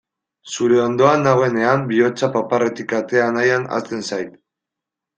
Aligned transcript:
Zure 0.53 0.79
ondoan 0.85 1.25
nagoenean 1.27 1.85
bihotza 1.93 2.31
paparretik 2.39 2.99
atera 3.03 3.31
nahian 3.39 3.71
hasten 3.79 4.07
zait. 4.13 4.37